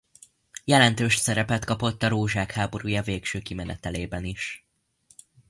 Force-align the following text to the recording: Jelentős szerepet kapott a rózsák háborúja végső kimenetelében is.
Jelentős 0.63 1.15
szerepet 1.15 1.65
kapott 1.65 2.03
a 2.03 2.07
rózsák 2.07 2.51
háborúja 2.51 3.01
végső 3.01 3.39
kimenetelében 3.39 4.25
is. 4.25 4.65